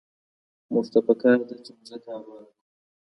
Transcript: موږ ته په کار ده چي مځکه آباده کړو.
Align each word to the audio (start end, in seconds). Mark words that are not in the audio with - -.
موږ 0.71 0.85
ته 0.93 0.99
په 1.07 1.13
کار 1.21 1.39
ده 1.47 1.55
چي 1.63 1.71
مځکه 1.77 2.09
آباده 2.17 2.45
کړو. 2.47 2.59